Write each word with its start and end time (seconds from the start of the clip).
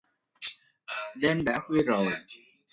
Đêm 1.15 1.43
đã 1.45 1.59
khuya 1.67 1.83
rồi 1.83 2.13